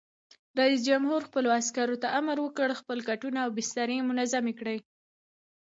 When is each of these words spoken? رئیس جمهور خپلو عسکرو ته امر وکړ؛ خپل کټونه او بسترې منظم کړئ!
رئیس 0.59 0.79
جمهور 0.89 1.21
خپلو 1.27 1.49
عسکرو 1.59 1.97
ته 2.03 2.07
امر 2.19 2.37
وکړ؛ 2.41 2.69
خپل 2.81 2.97
کټونه 3.09 3.37
او 3.45 3.49
بسترې 3.57 3.97
منظم 4.09 4.45
کړئ! 4.59 4.77